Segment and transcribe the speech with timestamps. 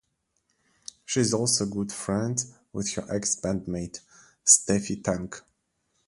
[1.05, 3.99] She is also good friends with her ex-bandmate,
[4.43, 5.31] Stephy Tang.